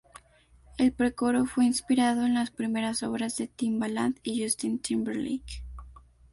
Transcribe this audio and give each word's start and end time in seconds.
El 0.79 0.93
pre-coro 0.93 1.45
fue 1.45 1.63
inspirado 1.65 2.25
en 2.25 2.33
las 2.33 2.49
primeras 2.49 3.03
obras 3.03 3.37
de 3.37 3.45
Timbaland 3.47 4.17
y 4.23 4.41
Justin 4.43 4.79
Timberlake. 4.79 5.63